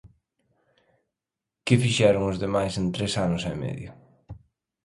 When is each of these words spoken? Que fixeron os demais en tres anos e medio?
Que 1.65 1.75
fixeron 1.83 2.23
os 2.31 2.37
demais 2.43 2.73
en 2.81 2.85
tres 2.95 3.13
anos 3.25 3.43
e 3.51 3.55
medio? 3.63 3.89